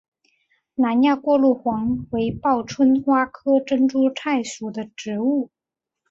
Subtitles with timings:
[0.73, 5.51] 南亚过路黄为报春花科珍珠菜属的植物。